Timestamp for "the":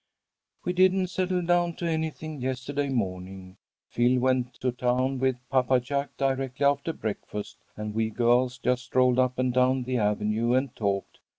9.83-9.97